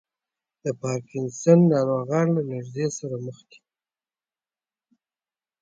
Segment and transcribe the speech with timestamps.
[0.63, 3.57] د پارکینسن ناروغان له لړزې سره مخ وي.